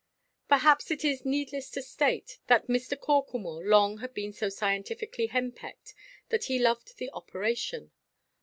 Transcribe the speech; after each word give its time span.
Perhaps 0.47 0.89
it 0.89 1.05
is 1.05 1.25
needless 1.27 1.69
to 1.69 1.81
state 1.83 2.39
that 2.47 2.65
Mr. 2.65 2.99
Corklemore 2.99 3.63
long 3.63 3.99
had 3.99 4.15
been 4.15 4.33
so 4.33 4.49
scientifically 4.49 5.27
henpecked 5.27 5.93
that 6.29 6.45
he 6.45 6.57
loved 6.57 6.97
the 6.97 7.11
operation. 7.11 7.91